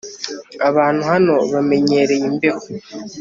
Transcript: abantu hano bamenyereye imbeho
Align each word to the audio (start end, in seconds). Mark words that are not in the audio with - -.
abantu 0.69 1.01
hano 1.11 1.35
bamenyereye 1.51 2.23
imbeho 2.31 2.63